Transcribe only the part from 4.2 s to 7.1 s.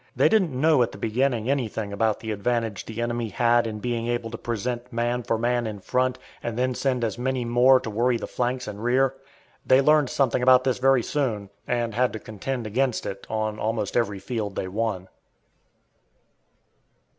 to present man for man in front and then send